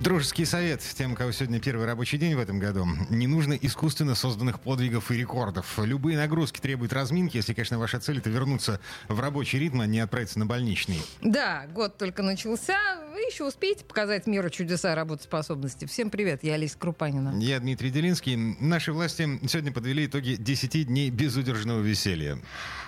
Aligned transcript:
Дружеский 0.00 0.44
совет 0.44 0.80
тем, 0.96 1.16
кого 1.16 1.32
сегодня 1.32 1.58
первый 1.58 1.84
рабочий 1.84 2.18
день 2.18 2.36
в 2.36 2.38
этом 2.38 2.60
году. 2.60 2.86
Не 3.10 3.26
нужно 3.26 3.54
искусственно 3.54 4.14
созданных 4.14 4.60
подвигов 4.60 5.10
и 5.10 5.16
рекордов. 5.16 5.76
Любые 5.78 6.16
нагрузки 6.16 6.60
требуют 6.60 6.92
разминки, 6.92 7.36
если, 7.36 7.52
конечно, 7.52 7.80
ваша 7.80 7.98
цель 7.98 8.18
это 8.18 8.30
вернуться 8.30 8.78
в 9.08 9.18
рабочий 9.18 9.58
ритм, 9.58 9.80
а 9.80 9.86
не 9.86 9.98
отправиться 9.98 10.38
на 10.38 10.46
больничный. 10.46 11.02
Да, 11.20 11.66
год 11.74 11.98
только 11.98 12.22
начался. 12.22 12.78
Вы 13.12 13.22
еще 13.22 13.44
успеете 13.44 13.84
показать 13.84 14.28
миру 14.28 14.48
чудеса 14.50 14.94
работоспособности. 14.94 15.86
Всем 15.86 16.10
привет, 16.10 16.44
я 16.44 16.54
Олеся 16.54 16.78
Крупанина. 16.78 17.36
Я 17.40 17.58
Дмитрий 17.58 17.90
Делинский. 17.90 18.36
Наши 18.36 18.92
власти 18.92 19.40
сегодня 19.48 19.72
подвели 19.72 20.06
итоги 20.06 20.36
10 20.36 20.86
дней 20.86 21.10
безудержного 21.10 21.80
веселья. 21.80 22.38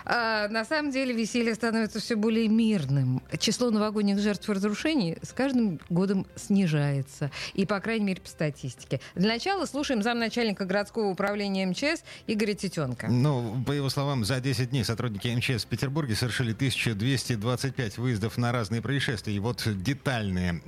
А, 0.05 0.49
на 0.49 0.65
самом 0.65 0.93
деле 0.93 1.13
веселье 1.13 1.55
становится 1.57 1.99
все 1.99 2.15
более 2.15 2.47
мирным. 2.47 3.21
Число 3.39 3.71
новогодних 3.71 4.21
жертв 4.21 4.49
разрушений 4.49 5.19
с 5.23 5.33
каждым 5.33 5.81
годом 5.89 6.27
снижается 6.37 7.00
снижается. 7.01 7.31
И, 7.55 7.67
по 7.67 7.81
крайней 7.81 8.05
мере, 8.05 8.21
по 8.21 8.29
статистике. 8.29 9.01
Для 9.15 9.29
начала 9.29 9.67
слушаем 9.67 10.03
замначальника 10.03 10.65
городского 10.65 11.07
управления 11.09 11.67
МЧС 11.67 12.05
Игоря 12.27 12.55
Тетенко. 12.55 13.09
Ну, 13.09 13.63
по 13.67 13.73
его 13.73 13.89
словам, 13.89 14.25
за 14.25 14.41
10 14.41 14.71
дней 14.71 14.85
сотрудники 14.85 15.29
МЧС 15.29 15.65
в 15.65 15.69
Петербурге 15.69 16.15
совершили 16.15 16.53
1225 16.53 17.99
выездов 17.99 18.39
на 18.39 18.53
разные 18.53 18.83
происшествия. 18.83 19.35
И 19.35 19.39
вот 19.39 19.63
детальные 19.67 20.63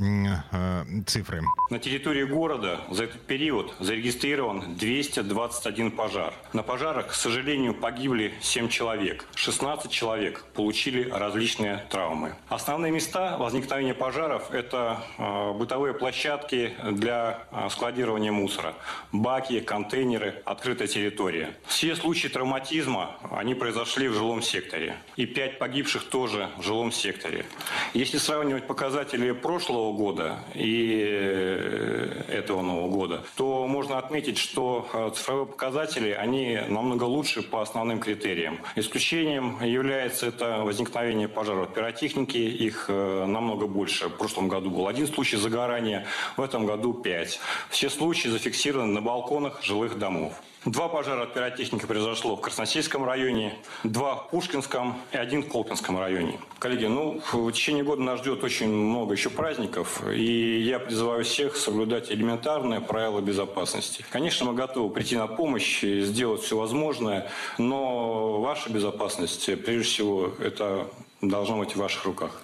э, 0.50 1.02
цифры. 1.06 1.42
На 1.70 1.78
территории 1.78 2.24
города 2.24 2.80
за 2.90 3.04
этот 3.04 3.20
период 3.22 3.74
зарегистрирован 3.80 4.76
221 4.76 5.90
пожар. 5.92 6.34
На 6.52 6.62
пожарах, 6.62 7.08
к 7.08 7.14
сожалению, 7.14 7.74
погибли 7.74 8.34
7 8.40 8.68
человек. 8.68 9.26
16 9.34 9.90
человек 9.90 10.44
получили 10.54 11.08
различные 11.10 11.86
травмы. 11.90 12.34
Основные 12.48 12.92
места 12.92 13.36
возникновения 13.38 13.94
пожаров– 13.94 14.50
это 14.52 15.02
э, 15.18 15.52
бытовые 15.52 15.94
площадки 15.94 16.21
площадки 16.22 16.72
для 16.92 17.40
а, 17.50 17.68
складирования 17.68 18.30
мусора, 18.30 18.74
баки, 19.10 19.58
контейнеры, 19.60 20.40
открытая 20.44 20.86
территория. 20.86 21.54
Все 21.66 21.96
случаи 21.96 22.28
травматизма, 22.28 23.16
они 23.32 23.54
произошли 23.54 24.06
в 24.06 24.14
жилом 24.14 24.40
секторе. 24.40 24.94
И 25.16 25.26
пять 25.26 25.58
погибших 25.58 26.04
тоже 26.04 26.48
в 26.58 26.62
жилом 26.62 26.92
секторе. 26.92 27.44
Если 27.92 28.18
сравнивать 28.18 28.68
показатели 28.68 29.32
прошлого 29.32 29.92
года 29.92 30.38
и 30.54 31.04
э, 31.04 32.22
этого 32.28 32.62
Нового 32.62 32.88
года, 32.88 33.24
то 33.36 33.66
можно 33.66 33.98
отметить, 33.98 34.38
что 34.38 34.88
а, 34.92 35.10
цифровые 35.10 35.46
показатели, 35.46 36.10
они 36.10 36.60
намного 36.68 37.04
лучше 37.04 37.42
по 37.42 37.62
основным 37.62 37.98
критериям. 37.98 38.60
Исключением 38.76 39.60
является 39.60 40.26
это 40.26 40.58
возникновение 40.58 41.26
пожаров 41.26 41.74
пиротехники. 41.74 42.36
Их 42.36 42.86
э, 42.88 43.24
намного 43.26 43.66
больше. 43.66 44.08
В 44.08 44.16
прошлом 44.16 44.46
году 44.46 44.70
был 44.70 44.86
один 44.86 45.08
случай 45.08 45.36
загорания, 45.36 46.06
в 46.36 46.42
этом 46.42 46.66
году 46.66 46.92
5. 46.94 47.40
Все 47.70 47.90
случаи 47.90 48.28
зафиксированы 48.28 48.92
на 48.92 49.00
балконах 49.00 49.62
жилых 49.62 49.98
домов. 49.98 50.34
Два 50.64 50.88
пожара 50.88 51.24
от 51.24 51.34
пиротехники 51.34 51.86
произошло 51.86 52.36
в 52.36 52.40
Красносельском 52.40 53.04
районе, 53.04 53.58
два 53.82 54.14
в 54.14 54.30
Пушкинском 54.30 54.96
и 55.10 55.16
один 55.16 55.42
в 55.42 55.48
Колпинском 55.48 55.98
районе. 55.98 56.38
Коллеги, 56.60 56.86
ну, 56.86 57.20
в 57.32 57.50
течение 57.50 57.82
года 57.82 58.02
нас 58.02 58.20
ждет 58.20 58.44
очень 58.44 58.68
много 58.68 59.14
еще 59.14 59.28
праздников, 59.28 60.04
и 60.08 60.60
я 60.60 60.78
призываю 60.78 61.24
всех 61.24 61.56
соблюдать 61.56 62.12
элементарные 62.12 62.80
правила 62.80 63.20
безопасности. 63.20 64.04
Конечно, 64.10 64.46
мы 64.46 64.54
готовы 64.54 64.94
прийти 64.94 65.16
на 65.16 65.26
помощь 65.26 65.82
и 65.82 66.02
сделать 66.02 66.42
все 66.42 66.56
возможное, 66.56 67.28
но 67.58 68.40
ваша 68.40 68.70
безопасность, 68.70 69.46
прежде 69.64 69.82
всего, 69.82 70.32
это 70.38 70.86
должно 71.20 71.58
быть 71.58 71.72
в 71.74 71.76
ваших 71.76 72.04
руках. 72.04 72.41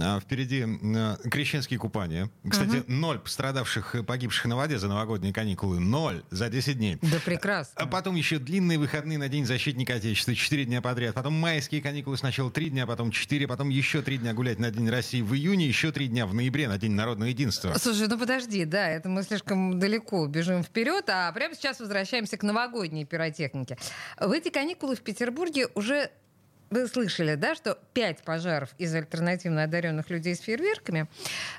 А 0.00 0.20
впереди 0.20 0.64
а, 0.64 1.16
крещенские 1.30 1.78
купания. 1.78 2.30
Кстати, 2.48 2.78
угу. 2.78 2.84
ноль 2.88 3.18
пострадавших 3.18 3.94
и 3.96 4.02
погибших 4.02 4.46
на 4.46 4.56
воде 4.56 4.78
за 4.78 4.88
новогодние 4.88 5.32
каникулы. 5.32 5.80
Ноль 5.80 6.22
за 6.30 6.48
10 6.48 6.76
дней. 6.76 6.98
Да 7.02 7.18
прекрасно. 7.24 7.74
А 7.76 7.86
потом 7.86 8.14
еще 8.14 8.38
длинные 8.38 8.78
выходные 8.78 9.18
на 9.18 9.28
День 9.28 9.46
защитника 9.46 9.94
Отечества. 9.94 10.34
4 10.34 10.64
дня 10.64 10.82
подряд. 10.82 11.14
Потом 11.14 11.34
майские 11.34 11.80
каникулы 11.80 12.16
сначала 12.16 12.50
3 12.50 12.70
дня, 12.70 12.86
потом 12.86 13.10
4, 13.10 13.46
потом 13.48 13.68
еще 13.68 14.02
3 14.02 14.18
дня 14.18 14.34
гулять 14.34 14.58
на 14.58 14.70
День 14.70 14.90
России 14.90 15.22
в 15.22 15.34
июне, 15.34 15.66
еще 15.66 15.92
3 15.92 16.08
дня 16.08 16.26
в 16.26 16.34
ноябре 16.34 16.68
на 16.68 16.78
День 16.78 16.92
народного 16.92 17.28
единства. 17.28 17.74
Слушай, 17.78 18.08
ну 18.08 18.18
подожди, 18.18 18.64
да, 18.64 18.88
это 18.88 19.08
мы 19.08 19.22
слишком 19.22 19.78
далеко 19.78 20.26
бежим 20.26 20.62
вперед, 20.62 21.04
а 21.08 21.32
прямо 21.32 21.54
сейчас 21.54 21.80
возвращаемся 21.80 22.36
к 22.36 22.42
новогодней 22.42 23.04
пиротехнике. 23.04 23.78
В 24.18 24.30
эти 24.30 24.48
каникулы 24.48 24.96
в 24.96 25.00
Петербурге 25.00 25.68
уже 25.74 26.10
вы 26.70 26.88
слышали, 26.88 27.36
да, 27.36 27.54
что 27.54 27.78
пять 27.92 28.22
пожаров 28.22 28.70
из 28.78 28.94
альтернативно 28.94 29.62
одаренных 29.62 30.10
людей 30.10 30.34
с 30.34 30.40
фейерверками. 30.40 31.08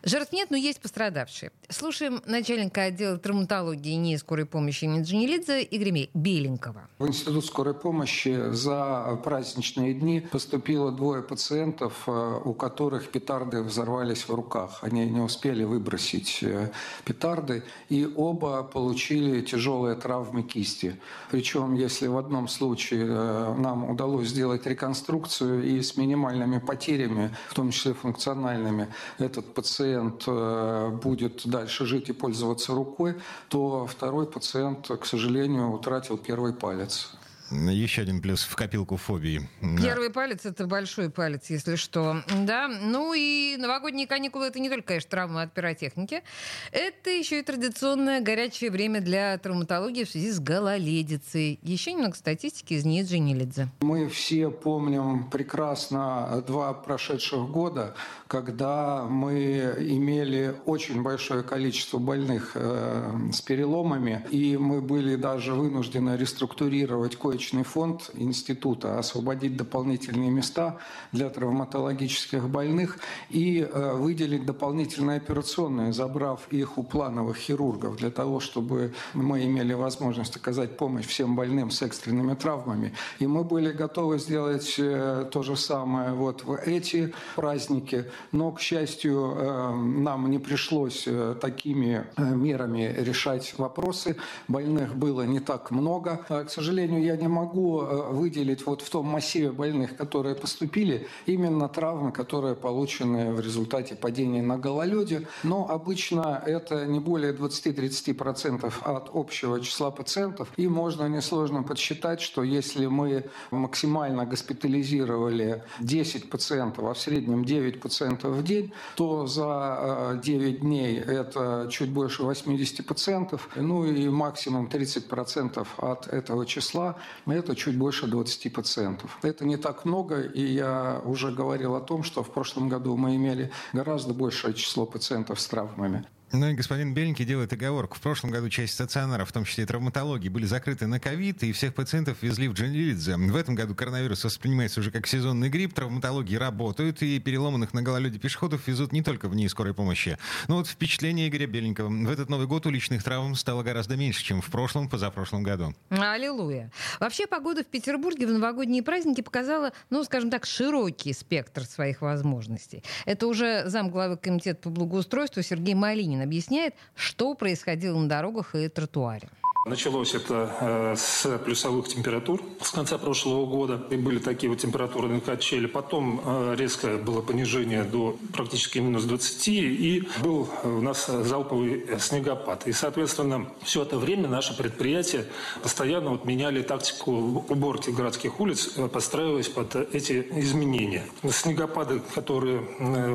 Жертв 0.03 0.33
нет, 0.33 0.51
но 0.51 0.57
есть 0.57 0.81
пострадавшие. 0.81 1.51
Слушаем 1.69 2.21
начальника 2.25 2.83
отдела 2.83 3.17
травматологии 3.17 3.93
НИИ 3.95 4.17
скорой 4.17 4.45
помощи 4.45 4.83
имени 4.83 5.03
Джанилидзе 5.03 5.63
Игоря 5.63 6.07
Беленького. 6.13 6.89
В 6.99 7.07
Институт 7.07 7.45
скорой 7.45 7.73
помощи 7.73 8.51
за 8.51 9.19
праздничные 9.23 9.93
дни 9.93 10.19
поступило 10.19 10.91
двое 10.91 11.23
пациентов, 11.23 12.03
э, 12.07 12.41
у 12.43 12.53
которых 12.53 13.09
петарды 13.09 13.63
взорвались 13.63 14.27
в 14.27 14.33
руках. 14.33 14.79
Они 14.81 15.05
не 15.05 15.21
успели 15.21 15.63
выбросить 15.63 16.39
э, 16.41 16.69
петарды, 17.05 17.63
и 17.89 18.07
оба 18.15 18.63
получили 18.63 19.41
тяжелые 19.41 19.95
травмы 19.95 20.43
кисти. 20.43 20.99
Причем, 21.31 21.75
если 21.75 22.07
в 22.07 22.17
одном 22.17 22.47
случае 22.47 23.05
э, 23.07 23.55
нам 23.57 23.89
удалось 23.89 24.27
сделать 24.27 24.65
реконструкцию 24.65 24.96
реконструкцию 24.97 25.63
и 25.63 25.81
с 25.81 25.97
минимальными 25.97 26.59
потерями, 26.59 27.35
в 27.49 27.53
том 27.53 27.71
числе 27.71 27.93
функциональными, 27.93 28.87
этот 29.19 29.53
пациент 29.53 30.23
э, 30.27 30.99
будет 31.03 31.41
дальше 31.45 31.85
жить 31.85 32.09
и 32.09 32.13
пользоваться 32.13 32.73
рукой, 32.73 33.15
то 33.49 33.85
второй 33.85 34.25
пациент, 34.25 34.87
к 34.87 35.05
сожалению, 35.05 35.71
утратил 35.71 36.17
первый 36.17 36.53
палец. 36.53 37.11
Еще 37.51 38.01
один 38.01 38.21
плюс 38.21 38.43
в 38.43 38.55
копилку 38.55 38.97
фобии. 38.97 39.47
Первый 39.81 40.09
палец 40.09 40.45
это 40.45 40.67
большой 40.67 41.09
палец, 41.09 41.49
если 41.49 41.75
что. 41.75 42.21
Да. 42.45 42.67
Ну 42.67 43.13
и 43.13 43.55
новогодние 43.57 44.05
каникулы 44.05 44.47
это 44.47 44.59
не 44.59 44.69
только, 44.69 44.87
конечно, 44.87 45.09
травма 45.09 45.43
от 45.43 45.53
пиротехники. 45.53 46.23
Это 46.71 47.09
еще 47.09 47.39
и 47.39 47.43
традиционное 47.43 48.19
горячее 48.19 48.69
время 48.69 48.99
для 48.99 49.37
травматологии 49.37 50.03
в 50.03 50.09
связи 50.09 50.31
с 50.31 50.39
гололедицей. 50.39 51.59
Еще 51.63 51.93
немного 51.93 52.15
статистики 52.15 52.73
из 52.73 52.83
Ниджи 52.83 53.17
Нилидзе. 53.17 53.69
Мы 53.79 54.09
все 54.09 54.49
помним 54.49 55.29
прекрасно 55.29 56.43
два 56.45 56.73
прошедших 56.73 57.49
года, 57.49 57.95
когда 58.27 59.05
мы 59.05 59.75
имели 59.79 60.55
очень 60.65 61.01
большое 61.01 61.43
количество 61.43 61.97
больных 61.97 62.51
э, 62.55 63.29
с 63.31 63.41
переломами, 63.41 64.25
и 64.31 64.57
мы 64.57 64.81
были 64.81 65.15
даже 65.15 65.53
вынуждены 65.53 66.17
реструктурировать 66.17 67.15
кое 67.15 67.36
коечный 67.37 67.63
фонд 67.63 68.09
института, 68.15 68.97
освободить 68.97 69.55
дополнительные 69.55 70.31
места 70.31 70.77
для 71.11 71.29
травматологических 71.29 72.49
больных 72.49 72.97
и 73.29 73.59
э, 73.61 73.93
выделить 73.93 74.45
дополнительные 74.45 75.17
операционные, 75.17 75.93
забрав 75.93 76.51
их 76.51 76.79
у 76.79 76.83
плановых 76.83 77.37
хирургов, 77.37 77.97
для 77.97 78.09
того, 78.09 78.39
чтобы 78.39 78.93
мы 79.13 79.45
имели 79.45 79.73
возможность 79.73 80.35
оказать 80.35 80.77
помощь 80.77 81.05
всем 81.05 81.35
больным 81.35 81.69
с 81.69 81.83
экстренными 81.83 82.33
травмами. 82.33 82.93
И 83.19 83.27
мы 83.27 83.43
были 83.43 83.71
готовы 83.71 84.17
сделать 84.17 84.75
э, 84.79 85.29
то 85.31 85.43
же 85.43 85.55
самое 85.55 86.13
вот 86.13 86.43
в 86.43 86.55
эти 86.55 87.13
праздники, 87.35 88.05
но, 88.31 88.51
к 88.51 88.59
счастью, 88.59 89.35
э, 89.37 89.75
нам 89.75 90.31
не 90.31 90.39
пришлось 90.39 91.07
такими 91.41 92.05
мерами 92.17 92.95
решать 92.97 93.53
вопросы. 93.57 94.15
Больных 94.47 94.95
было 94.95 95.21
не 95.21 95.39
так 95.39 95.71
много. 95.71 96.25
К 96.27 96.49
сожалению, 96.49 97.03
я 97.03 97.15
не 97.17 97.26
не 97.27 97.33
могу 97.33 97.81
э, 97.81 98.11
выделить 98.13 98.65
вот 98.65 98.81
в 98.81 98.89
том 98.89 99.05
массиве 99.05 99.51
больных, 99.51 99.97
которые 99.97 100.35
поступили, 100.35 101.07
именно 101.25 101.67
травмы, 101.67 102.11
которые 102.11 102.55
получены 102.55 103.33
в 103.33 103.39
результате 103.39 103.95
падения 103.95 104.41
на 104.41 104.57
гололеде. 104.57 105.27
Но 105.43 105.69
обычно 105.69 106.41
это 106.45 106.85
не 106.85 106.99
более 106.99 107.33
20-30% 107.33 108.73
от 108.83 109.09
общего 109.13 109.59
числа 109.59 109.91
пациентов. 109.91 110.47
И 110.57 110.67
можно 110.67 111.09
несложно 111.09 111.63
подсчитать, 111.63 112.21
что 112.21 112.43
если 112.43 112.87
мы 112.87 113.25
максимально 113.51 114.25
госпитализировали 114.25 115.63
10 115.79 116.29
пациентов, 116.29 116.85
а 116.85 116.93
в 116.93 116.99
среднем 116.99 117.43
9 117.43 117.81
пациентов 117.81 118.31
в 118.35 118.43
день, 118.43 118.71
то 118.95 119.27
за 119.27 120.19
9 120.23 120.55
э, 120.55 120.57
дней 120.59 120.97
это 120.99 121.67
чуть 121.69 121.89
больше 121.89 122.23
80 122.23 122.85
пациентов. 122.85 123.49
Ну 123.55 123.85
и 123.85 124.09
максимум 124.09 124.67
30% 124.67 125.67
от 125.77 126.07
этого 126.07 126.45
числа 126.45 126.95
это 127.25 127.55
чуть 127.55 127.77
больше 127.77 128.07
20 128.07 128.53
пациентов. 128.53 129.17
Это 129.23 129.45
не 129.45 129.57
так 129.57 129.85
много, 129.85 130.21
и 130.21 130.41
я 130.41 131.01
уже 131.03 131.31
говорил 131.31 131.75
о 131.75 131.81
том, 131.81 132.03
что 132.03 132.23
в 132.23 132.31
прошлом 132.31 132.69
году 132.69 132.95
мы 132.95 133.15
имели 133.15 133.51
гораздо 133.73 134.13
большее 134.13 134.53
число 134.53 134.85
пациентов 134.85 135.39
с 135.39 135.47
травмами. 135.47 136.05
Ну 136.33 136.49
и 136.49 136.53
господин 136.53 136.93
Беленький 136.93 137.23
делает 137.23 137.53
оговорку. 137.53 137.95
В 137.95 138.01
прошлом 138.01 138.31
году 138.31 138.49
часть 138.49 138.73
стационаров, 138.73 139.29
в 139.29 139.31
том 139.31 139.45
числе 139.45 139.63
и 139.63 139.67
травматологии, 139.67 140.27
были 140.27 140.45
закрыты 140.45 140.85
на 140.85 140.99
ковид, 140.99 141.41
и 141.43 141.53
всех 141.53 141.73
пациентов 141.73 142.21
везли 142.21 142.49
в 142.49 142.53
Джанилидзе. 142.53 143.15
В 143.15 143.35
этом 143.35 143.55
году 143.55 143.73
коронавирус 143.75 144.25
воспринимается 144.25 144.81
уже 144.81 144.91
как 144.91 145.07
сезонный 145.07 145.47
грипп, 145.47 145.73
травматологии 145.73 146.35
работают, 146.35 147.01
и 147.01 147.19
переломанных 147.19 147.73
на 147.73 147.81
гололеде 147.81 148.19
пешеходов 148.19 148.67
везут 148.67 148.91
не 148.91 149.01
только 149.01 149.29
в 149.29 149.35
ней 149.35 149.47
скорой 149.47 149.73
помощи. 149.73 150.17
Но 150.49 150.57
вот 150.57 150.67
впечатление 150.67 151.29
Игоря 151.29 151.47
Беленького. 151.47 151.87
В 151.87 152.11
этот 152.11 152.29
Новый 152.29 152.45
год 152.45 152.65
уличных 152.65 153.03
травм 153.03 153.33
стало 153.35 153.63
гораздо 153.63 153.95
меньше, 153.95 154.21
чем 154.21 154.41
в 154.41 154.47
прошлом, 154.47 154.89
позапрошлом 154.89 155.43
году. 155.43 155.73
Аллилуйя. 155.89 156.71
Вообще 156.99 157.25
погода 157.27 157.63
в 157.63 157.67
Петербурге 157.67 158.27
в 158.27 158.31
новогодние 158.31 158.83
праздники 158.83 159.21
показала, 159.21 159.71
ну, 159.89 160.03
скажем 160.03 160.29
так, 160.29 160.45
широкий 160.45 161.13
спектр 161.13 161.63
своих 161.63 162.01
возможностей. 162.01 162.83
Это 163.05 163.27
уже 163.27 163.63
замглавы 163.69 164.17
комитета 164.17 164.59
по 164.61 164.69
благоустройству 164.69 165.41
Сергей 165.41 165.73
Малинин 165.73 166.16
Собянин 166.17 166.21
объясняет, 166.21 166.73
что 166.95 167.33
происходило 167.35 167.97
на 167.97 168.09
дорогах 168.09 168.55
и 168.55 168.67
тротуаре. 168.67 169.29
Началось 169.65 170.15
это 170.15 170.49
э, 170.61 170.95
с 170.95 171.37
плюсовых 171.39 171.89
температур 171.89 172.41
с 172.61 172.71
конца 172.71 172.97
прошлого 172.97 173.45
года. 173.45 173.81
И 173.89 173.97
были 173.97 174.19
такие 174.19 174.49
вот 174.49 174.59
температурные 174.59 175.19
качели. 175.19 175.67
Потом 175.67 176.21
э, 176.23 176.55
резкое 176.57 176.95
было 176.95 177.21
понижение 177.21 177.83
до 177.83 178.17
практически 178.31 178.79
минус 178.79 179.03
20. 179.03 179.47
И 179.49 180.07
был 180.23 180.47
у 180.63 180.81
нас 180.81 181.07
залповый 181.07 181.85
снегопад. 181.99 182.65
И, 182.65 182.71
соответственно, 182.71 183.47
все 183.61 183.81
это 183.81 183.97
время 183.97 184.29
наше 184.29 184.55
предприятие 184.55 185.25
постоянно 185.61 186.11
вот 186.11 186.23
меняли 186.23 186.61
тактику 186.61 187.11
уборки 187.49 187.89
городских 187.89 188.39
улиц, 188.39 188.71
э, 188.77 188.87
подстраиваясь 188.87 189.49
под 189.49 189.75
эти 189.75 190.25
изменения. 190.31 191.03
Снегопады, 191.29 191.99
которые 192.15 192.61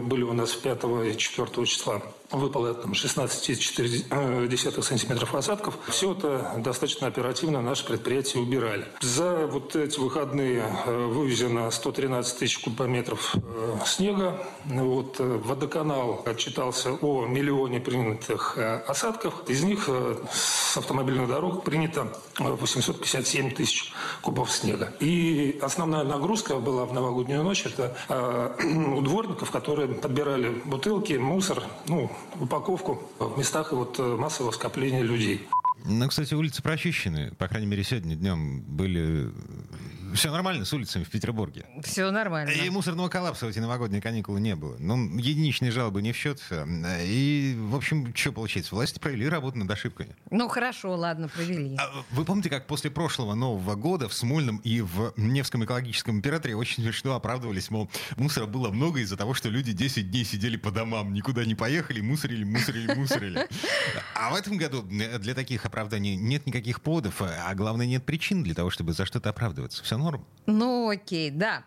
были 0.02 0.22
у 0.22 0.34
нас 0.34 0.52
5 0.52 0.84
и 1.14 1.16
4 1.16 1.66
числа, 1.66 2.02
выпало 2.32 2.74
там 2.74 2.92
16,4 2.92 4.82
сантиметров 4.82 5.34
осадков. 5.34 5.78
Все 5.88 6.12
это 6.12 6.54
достаточно 6.58 7.06
оперативно 7.06 7.60
наше 7.60 7.86
предприятие 7.86 8.42
убирали. 8.42 8.86
За 9.00 9.46
вот 9.46 9.76
эти 9.76 9.98
выходные 9.98 10.64
э, 10.86 11.06
вывезено 11.06 11.70
113 11.70 12.38
тысяч 12.38 12.58
кубометров 12.58 13.34
э, 13.34 13.76
снега. 13.86 14.42
Вот, 14.64 15.16
э, 15.20 15.40
водоканал 15.44 16.22
отчитался 16.24 16.92
о 16.92 17.26
миллионе 17.26 17.80
принятых 17.80 18.56
осадков. 18.86 19.34
Из 19.48 19.62
них 19.62 19.88
с 20.32 20.76
автомобильных 20.76 21.28
дорог 21.28 21.64
принято 21.64 22.12
857 22.38 23.50
тысяч 23.50 23.92
кубов 24.22 24.50
снега. 24.50 24.92
И 25.00 25.58
основная 25.62 26.04
нагрузка 26.04 26.56
была 26.56 26.84
в 26.86 26.92
новогоднюю 26.92 27.42
ночь. 27.42 27.66
Это 27.66 28.56
у 28.96 29.00
дворников, 29.00 29.50
которые 29.50 29.88
подбирали 29.88 30.48
бутылки, 30.64 31.14
мусор, 31.14 31.62
ну, 31.86 32.10
упаковку 32.40 33.02
в 33.18 33.38
местах 33.38 33.72
вот 33.72 33.98
э, 33.98 34.16
массового 34.16 34.52
скопления 34.52 35.02
людей. 35.02 35.46
Ну, 35.84 36.08
кстати, 36.08 36.34
улицы 36.34 36.62
прочищены. 36.62 37.32
По 37.38 37.48
крайней 37.48 37.66
мере, 37.66 37.82
сегодня 37.82 38.14
днем 38.14 38.62
были 38.62 39.30
все 40.14 40.30
нормально 40.30 40.64
с 40.64 40.72
улицами 40.72 41.04
в 41.04 41.10
Петербурге. 41.10 41.64
Все 41.82 42.10
нормально. 42.10 42.50
И 42.50 42.68
мусорного 42.70 43.08
коллапса 43.08 43.46
в 43.46 43.48
эти 43.48 43.58
новогодние 43.58 44.00
каникулы 44.00 44.40
не 44.40 44.56
было. 44.56 44.76
Ну, 44.78 45.18
единичные 45.18 45.70
жалобы 45.70 46.02
не 46.02 46.12
в 46.12 46.16
счет. 46.16 46.40
И, 46.50 47.56
в 47.58 47.76
общем, 47.76 48.14
что 48.14 48.32
получается? 48.32 48.74
Власти 48.74 48.98
провели 48.98 49.28
работу 49.28 49.58
над 49.58 49.70
ошибками. 49.70 50.14
Ну, 50.30 50.48
хорошо, 50.48 50.96
ладно, 50.96 51.28
провели. 51.28 51.76
А 51.78 51.90
вы 52.10 52.24
помните, 52.24 52.50
как 52.50 52.66
после 52.66 52.90
прошлого 52.90 53.34
Нового 53.34 53.74
года 53.74 54.08
в 54.08 54.14
Смольном 54.14 54.58
и 54.58 54.80
в 54.80 55.12
Невском 55.16 55.64
экологическом 55.64 56.16
императоре 56.16 56.56
очень 56.56 56.82
смешно 56.82 57.14
оправдывались, 57.14 57.70
мол, 57.70 57.90
мусора 58.16 58.46
было 58.46 58.70
много 58.70 59.00
из-за 59.00 59.16
того, 59.16 59.34
что 59.34 59.48
люди 59.48 59.72
10 59.72 60.10
дней 60.10 60.24
сидели 60.24 60.56
по 60.56 60.70
домам, 60.70 61.12
никуда 61.12 61.44
не 61.44 61.54
поехали, 61.54 62.00
мусорили, 62.00 62.44
мусорили, 62.44 62.94
мусорили. 62.94 63.48
А 64.14 64.30
в 64.30 64.34
этом 64.34 64.56
году 64.56 64.82
для 64.82 65.34
таких 65.34 65.66
оправданий 65.66 66.16
нет 66.16 66.46
никаких 66.46 66.80
поводов, 66.80 67.22
а 67.22 67.54
главное, 67.54 67.86
нет 67.86 68.04
причин 68.04 68.42
для 68.42 68.54
того, 68.54 68.70
чтобы 68.70 68.92
за 68.92 69.06
что-то 69.06 69.30
оправдываться. 69.30 69.82
Все 69.82 69.96
норм. 70.02 70.26
Ну, 70.46 70.88
окей, 70.90 71.30
да. 71.30 71.64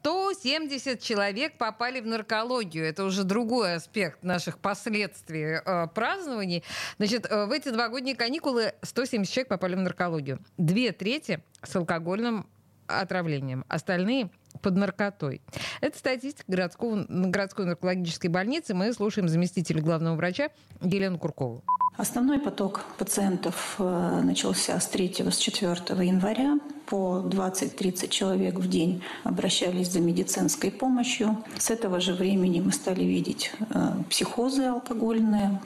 170 0.00 1.00
человек 1.00 1.58
попали 1.58 2.00
в 2.00 2.06
наркологию. 2.06 2.84
Это 2.84 3.04
уже 3.04 3.24
другой 3.24 3.74
аспект 3.74 4.22
наших 4.22 4.58
последствий 4.58 5.60
э, 5.64 5.86
празднований. 5.88 6.62
Значит, 6.98 7.26
э, 7.28 7.46
в 7.46 7.50
эти 7.50 7.70
новогодние 7.70 8.14
каникулы 8.14 8.74
170 8.82 9.32
человек 9.32 9.48
попали 9.48 9.74
в 9.74 9.80
наркологию. 9.80 10.38
Две 10.58 10.92
трети 10.92 11.42
с 11.62 11.74
алкогольным 11.74 12.46
отравлением. 12.86 13.64
Остальные 13.68 14.30
под 14.64 14.76
наркотой. 14.76 15.42
Это 15.82 15.98
статистика 15.98 16.50
городского, 16.50 17.04
городской 17.06 17.66
наркологической 17.66 18.30
больницы. 18.30 18.72
Мы 18.72 18.92
слушаем 18.94 19.28
заместителя 19.28 19.82
главного 19.82 20.16
врача 20.16 20.48
Елену 20.80 21.18
Куркову. 21.18 21.62
Основной 21.98 22.40
поток 22.40 22.80
пациентов 22.98 23.76
э, 23.78 24.20
начался 24.24 24.80
с 24.80 24.88
3 24.88 25.26
с 25.30 25.36
4 25.36 25.70
января. 26.04 26.58
По 26.86 27.22
20-30 27.24 28.08
человек 28.08 28.58
в 28.58 28.68
день 28.68 29.02
обращались 29.22 29.92
за 29.92 30.00
медицинской 30.00 30.70
помощью. 30.72 31.44
С 31.56 31.70
этого 31.70 32.00
же 32.00 32.14
времени 32.14 32.60
мы 32.60 32.72
стали 32.72 33.04
видеть 33.04 33.52
э, 33.60 33.92
психозы 34.08 34.62
алкогольные, 34.64 35.60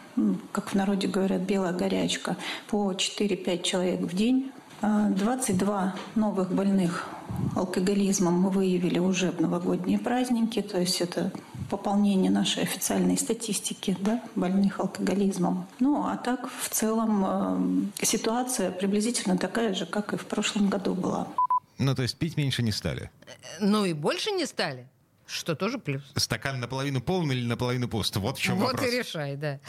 как 0.52 0.70
в 0.70 0.74
народе 0.74 1.06
говорят, 1.06 1.42
белая 1.42 1.72
горячка, 1.72 2.36
по 2.68 2.92
4-5 2.92 3.62
человек 3.62 4.00
в 4.00 4.14
день 4.14 4.52
22 4.80 5.94
э, 5.94 6.18
новых 6.18 6.52
больных 6.52 7.06
алкоголизмом 7.56 8.34
мы 8.34 8.50
выявили 8.50 8.98
уже 8.98 9.30
в 9.30 9.40
новогодние 9.40 9.98
праздники, 9.98 10.62
то 10.62 10.78
есть 10.80 11.00
это 11.00 11.32
пополнение 11.70 12.30
нашей 12.30 12.62
официальной 12.62 13.18
статистики 13.18 13.96
да, 14.00 14.22
больных 14.34 14.80
алкоголизмом. 14.80 15.66
Ну, 15.80 16.06
а 16.06 16.16
так 16.16 16.48
в 16.60 16.68
целом 16.68 17.90
э, 18.00 18.04
ситуация 18.04 18.70
приблизительно 18.70 19.36
такая 19.36 19.74
же, 19.74 19.86
как 19.86 20.12
и 20.12 20.16
в 20.16 20.26
прошлом 20.26 20.68
году 20.68 20.94
была. 20.94 21.28
Ну, 21.78 21.94
то 21.94 22.02
есть 22.02 22.16
пить 22.16 22.36
меньше 22.36 22.62
не 22.62 22.72
стали? 22.72 23.10
Ну 23.60 23.84
и 23.84 23.92
больше 23.92 24.30
не 24.30 24.46
стали. 24.46 24.88
Что 25.26 25.54
тоже 25.54 25.78
плюс. 25.78 26.02
Стакан 26.16 26.58
наполовину 26.58 27.02
полный 27.02 27.36
или 27.36 27.46
наполовину 27.46 27.88
пуст? 27.88 28.16
Вот 28.16 28.38
в 28.38 28.40
чем 28.40 28.56
вот 28.56 28.72
вопрос. 28.72 28.80
Вот 28.80 28.90
и 28.90 28.98
решай, 28.98 29.36
да. 29.36 29.60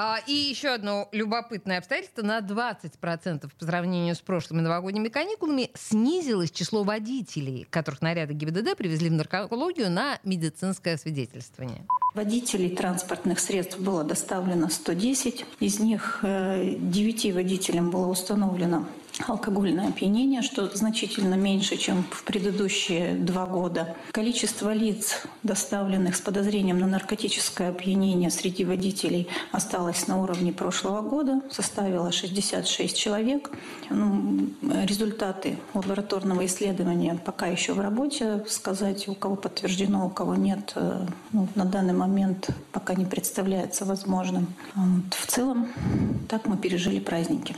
А, 0.00 0.20
и 0.28 0.32
еще 0.32 0.68
одно 0.68 1.08
любопытное 1.10 1.78
обстоятельство. 1.78 2.22
На 2.22 2.38
20% 2.38 3.50
по 3.58 3.64
сравнению 3.64 4.14
с 4.14 4.20
прошлыми 4.20 4.60
новогодними 4.60 5.08
каникулами 5.08 5.72
снизилось 5.74 6.52
число 6.52 6.84
водителей, 6.84 7.66
которых 7.68 8.00
наряды 8.00 8.32
ГИБДД 8.32 8.76
привезли 8.76 9.10
в 9.10 9.14
наркологию 9.14 9.90
на 9.90 10.20
медицинское 10.22 10.96
свидетельствование. 10.98 11.84
Водителей 12.14 12.76
транспортных 12.76 13.40
средств 13.40 13.80
было 13.80 14.04
доставлено 14.04 14.68
110. 14.68 15.44
Из 15.58 15.80
них 15.80 16.20
9 16.22 17.24
э, 17.24 17.32
водителям 17.32 17.90
было 17.90 18.06
установлено 18.06 18.86
алкогольное 19.26 19.88
опьянение, 19.88 20.42
что 20.42 20.74
значительно 20.74 21.34
меньше, 21.34 21.76
чем 21.76 22.04
в 22.10 22.24
предыдущие 22.24 23.14
два 23.14 23.46
года. 23.46 23.96
Количество 24.12 24.72
лиц, 24.72 25.22
доставленных 25.42 26.16
с 26.16 26.20
подозрением 26.20 26.78
на 26.78 26.86
наркотическое 26.86 27.70
опьянение 27.70 28.30
среди 28.30 28.64
водителей, 28.64 29.28
осталось 29.52 30.06
на 30.06 30.20
уровне 30.22 30.52
прошлого 30.52 31.02
года, 31.02 31.40
составило 31.50 32.12
66 32.12 32.96
человек. 32.96 33.50
Ну, 33.90 34.50
результаты 34.84 35.58
лабораторного 35.74 36.46
исследования 36.46 37.18
пока 37.24 37.46
еще 37.46 37.72
в 37.72 37.80
работе. 37.80 38.44
Сказать, 38.48 39.08
у 39.08 39.14
кого 39.14 39.36
подтверждено, 39.36 40.06
у 40.06 40.10
кого 40.10 40.34
нет, 40.34 40.72
э, 40.76 41.06
ну, 41.32 41.48
на 41.54 41.64
данный 41.64 41.94
момент 41.94 42.50
пока 42.72 42.94
не 42.94 43.04
представляется 43.04 43.84
возможным. 43.84 44.46
Вот. 44.74 45.14
В 45.14 45.26
целом, 45.26 45.68
так 46.28 46.46
мы 46.46 46.56
пережили 46.56 47.00
праздники. 47.00 47.56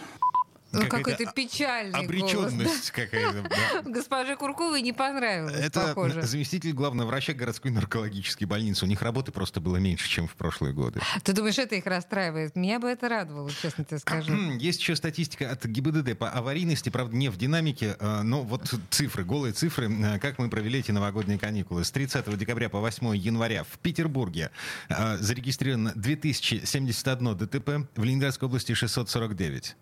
Ну, 0.73 0.87
какой-то 0.87 1.27
печальный 1.33 1.99
Обреченность 1.99 2.91
какая-то. 2.93 3.43
Да. 3.43 3.83
Госпоже 3.91 4.37
Курковой 4.37 4.83
не 4.83 4.93
понравилось, 4.93 5.55
Это 5.55 5.89
похоже. 5.89 6.23
заместитель 6.23 6.73
главного 6.73 7.09
врача 7.09 7.33
городской 7.33 7.71
наркологической 7.71 8.47
больницы. 8.47 8.85
У 8.85 8.89
них 8.89 9.03
работы 9.03 9.33
просто 9.33 9.61
было 9.61 9.79
меньше, 9.79 10.09
чем 10.09 10.29
в 10.29 10.35
прошлые 10.35 10.73
годы. 10.73 11.01
Ты 11.25 11.33
думаешь, 11.33 11.59
это 11.59 11.75
их 11.75 11.87
расстраивает? 11.87 12.55
Меня 12.55 12.79
бы 12.79 12.89
это 12.89 13.09
радовало, 13.09 13.51
честно 13.51 13.85
тебе 13.85 13.99
скажу. 13.99 14.33
Есть 14.59 14.81
еще 14.81 14.95
статистика 14.95 15.51
от 15.51 15.65
ГИБДД 15.65 16.17
по 16.17 16.31
аварийности, 16.31 16.89
правда, 16.89 17.17
не 17.17 17.29
в 17.29 17.37
динамике, 17.37 17.97
а, 17.99 18.23
но 18.23 18.43
вот 18.43 18.73
цифры, 18.91 19.25
голые 19.25 19.53
цифры, 19.53 19.91
а, 20.05 20.19
как 20.19 20.39
мы 20.39 20.49
провели 20.49 20.79
эти 20.79 20.93
новогодние 20.93 21.39
каникулы. 21.39 21.85
С 21.85 21.91
30 21.91 22.37
декабря 22.37 22.69
по 22.69 22.79
8 22.81 23.17
января 23.17 23.65
в 23.65 23.79
Петербурге 23.79 24.51
а, 24.89 25.17
зарегистрировано 25.17 25.93
2071 25.97 27.37
ДТП, 27.37 27.89
в 27.97 28.05
Ленинградской 28.05 28.47
области 28.47 28.75
649. 28.75 29.77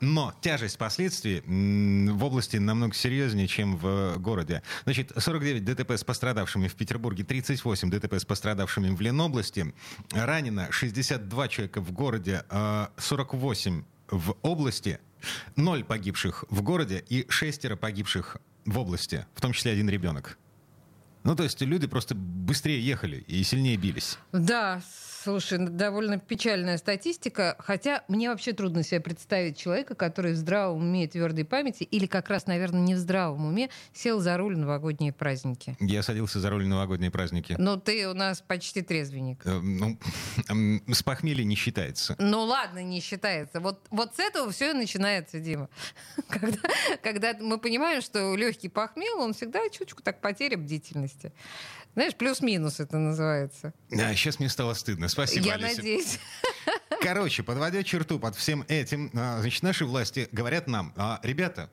Но 0.00 0.34
тяжесть 0.40 0.78
последствий 0.78 1.42
в 1.46 2.24
области 2.24 2.56
намного 2.56 2.94
серьезнее, 2.94 3.48
чем 3.48 3.76
в 3.76 4.16
городе. 4.18 4.62
Значит, 4.84 5.12
49 5.16 5.64
ДТП 5.64 5.92
с 5.92 6.04
пострадавшими 6.04 6.68
в 6.68 6.74
Петербурге, 6.74 7.24
38 7.24 7.90
ДТП 7.90 8.14
с 8.14 8.24
пострадавшими 8.24 8.94
в 8.94 9.00
Ленобласти. 9.00 9.74
Ранено 10.12 10.70
62 10.70 11.48
человека 11.48 11.80
в 11.80 11.92
городе, 11.92 12.44
48 12.98 13.82
а 13.82 14.16
в 14.16 14.36
области, 14.42 14.98
ноль 15.56 15.84
погибших 15.84 16.44
в 16.50 16.62
городе 16.62 17.04
и 17.08 17.26
шестеро 17.28 17.76
погибших 17.76 18.38
в 18.64 18.78
области, 18.78 19.26
в 19.34 19.40
том 19.40 19.52
числе 19.52 19.72
один 19.72 19.88
ребенок. 19.88 20.38
Ну, 21.22 21.36
то 21.36 21.42
есть 21.42 21.60
люди 21.60 21.86
просто 21.86 22.14
быстрее 22.14 22.84
ехали 22.84 23.18
и 23.26 23.42
сильнее 23.44 23.76
бились. 23.76 24.18
Да, 24.32 24.80
Слушай, 25.22 25.58
довольно 25.58 26.18
печальная 26.18 26.78
статистика, 26.78 27.54
хотя 27.58 28.04
мне 28.08 28.30
вообще 28.30 28.54
трудно 28.54 28.82
себе 28.82 29.00
представить 29.00 29.58
человека, 29.58 29.94
который 29.94 30.32
в 30.32 30.36
здравом 30.36 30.78
уме 30.78 31.04
и 31.04 31.08
твердой 31.08 31.44
памяти, 31.44 31.82
или 31.82 32.06
как 32.06 32.30
раз, 32.30 32.46
наверное, 32.46 32.80
не 32.80 32.94
в 32.94 32.98
здравом 32.98 33.44
уме, 33.44 33.68
сел 33.92 34.20
за 34.20 34.38
руль 34.38 34.56
новогодние 34.56 35.12
праздники. 35.12 35.76
Я 35.78 36.02
садился 36.02 36.40
за 36.40 36.48
руль 36.48 36.66
новогодние 36.66 37.10
праздники. 37.10 37.54
Но 37.58 37.76
ты 37.76 38.08
у 38.08 38.14
нас 38.14 38.40
почти 38.40 38.80
трезвенник. 38.80 39.42
Э, 39.44 39.60
ну, 39.60 39.98
с 40.90 41.02
похмелья 41.02 41.44
не 41.44 41.54
считается. 41.54 42.16
Ну 42.18 42.44
ладно, 42.44 42.82
не 42.82 43.00
считается. 43.00 43.60
Вот, 43.60 43.86
вот 43.90 44.16
с 44.16 44.18
этого 44.18 44.50
все 44.50 44.70
и 44.70 44.72
начинается, 44.72 45.38
Дима. 45.38 45.68
Когда, 46.28 46.58
когда 47.02 47.34
мы 47.38 47.58
понимаем, 47.58 48.00
что 48.00 48.34
легкий 48.36 48.68
похмел, 48.68 49.20
он 49.20 49.34
всегда 49.34 49.68
чуточку 49.68 50.02
так 50.02 50.20
потеря 50.20 50.56
бдительности. 50.56 51.32
Знаешь, 51.94 52.14
плюс-минус 52.14 52.80
это 52.80 52.98
называется. 52.98 53.72
Да, 53.90 54.14
сейчас 54.14 54.38
мне 54.38 54.48
стало 54.48 54.74
стыдно. 54.74 55.08
Спасибо, 55.08 55.46
Я 55.46 55.54
Алиса. 55.54 55.76
надеюсь. 55.78 56.18
Короче, 57.02 57.42
подводя 57.42 57.82
черту 57.82 58.18
под 58.18 58.36
всем 58.36 58.64
этим, 58.68 59.10
а, 59.14 59.40
значит, 59.40 59.62
наши 59.62 59.84
власти 59.84 60.28
говорят 60.32 60.66
нам, 60.66 60.92
«А, 60.96 61.18
ребята, 61.22 61.70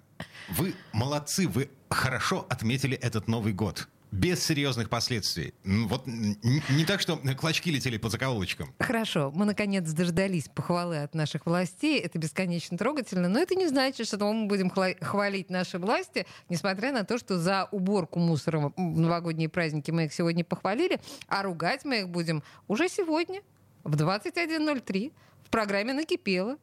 вы 0.50 0.74
молодцы, 0.94 1.48
вы 1.48 1.70
хорошо 1.90 2.46
отметили 2.50 2.98
этот 2.98 3.28
Новый 3.28 3.54
год 3.54 3.88
без 4.12 4.44
серьезных 4.44 4.90
последствий. 4.90 5.54
Вот 5.64 6.08
не 6.08 6.86
так, 6.86 7.02
что 7.02 7.18
клочки 7.18 7.70
летели 7.70 7.98
по 7.98 8.10
закоулочкам. 8.10 8.74
Хорошо, 8.80 9.32
мы 9.36 9.46
наконец 9.46 9.90
дождались 9.92 10.48
похвалы 10.48 11.04
от 11.04 11.14
наших 11.14 11.46
властей. 11.46 12.00
Это 12.00 12.18
бесконечно 12.18 12.78
трогательно, 12.78 13.28
но 13.28 13.40
это 13.40 13.56
не 13.56 13.68
значит, 13.68 14.08
что 14.08 14.32
мы 14.32 14.48
будем 14.48 14.70
хвалить 14.70 15.50
наши 15.50 15.78
власти, 15.78 16.26
несмотря 16.50 16.92
на 16.92 17.04
то, 17.04 17.18
что 17.18 17.38
за 17.38 17.68
уборку 17.72 18.20
мусора 18.20 18.72
в 18.76 18.80
новогодние 18.80 19.50
праздники 19.50 19.92
мы 19.92 20.06
их 20.06 20.14
сегодня 20.14 20.44
похвалили, 20.44 21.00
а 21.28 21.44
ругать 21.44 21.84
мы 21.84 22.00
их 22.00 22.10
будем 22.10 22.44
уже 22.68 22.90
сегодня 22.90 23.42
в 23.84 23.96
21.03 23.96 25.12
в 25.44 25.50
программе 25.50 25.94
«Накипело». 25.94 26.58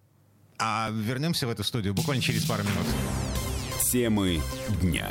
А 0.59 0.91
вернемся 0.91 1.47
в 1.47 1.51
эту 1.51 1.65
студию 1.65 1.95
буквально 1.95 2.23
через 2.23 2.45
пару 2.45 2.63
минут. 2.63 2.87
Темы 3.91 4.41
дня. 4.81 5.09